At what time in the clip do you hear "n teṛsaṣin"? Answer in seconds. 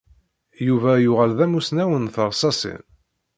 1.97-2.81